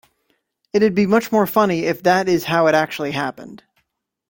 It'd 0.73 0.95
be 0.95 1.05
much 1.05 1.31
more 1.31 1.45
funny 1.45 1.83
if 1.83 2.01
that 2.01 2.27
is 2.27 2.45
how 2.45 2.65
it 2.65 2.73
actually 2.73 3.11
happened. 3.11 3.63